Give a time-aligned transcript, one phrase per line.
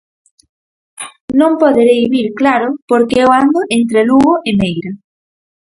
[1.39, 4.91] Non poderei vir claro, porque eu ando entre Lugo e Meira.